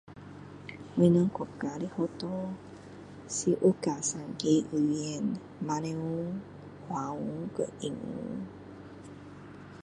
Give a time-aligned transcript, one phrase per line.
[0.97, 2.49] 我们国家的学校
[3.29, 6.41] 是有教三个语言马来文
[6.89, 8.47] 华文和英文